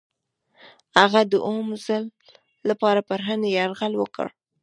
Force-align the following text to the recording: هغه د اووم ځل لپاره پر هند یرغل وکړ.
هغه 0.97 1.21
د 1.31 1.33
اووم 1.47 1.69
ځل 1.85 2.03
لپاره 2.69 3.01
پر 3.09 3.19
هند 3.27 3.43
یرغل 3.57 3.93
وکړ. 3.97 4.27